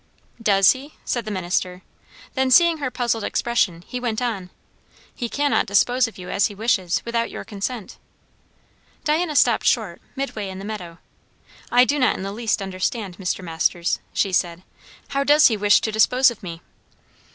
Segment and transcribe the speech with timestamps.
[0.41, 1.83] "Does he?" said the minister.
[2.33, 4.49] Then, seeing her puzzled expression, he went on
[5.13, 7.99] "He cannot dispose of you as he wishes, without your consent."
[9.03, 10.97] Diana stopped short, midway in the meadow.
[11.71, 13.43] "I do not in the least understand, Mr.
[13.43, 14.63] Masters," she said.
[15.09, 16.63] "How does He wish to dispose of me?"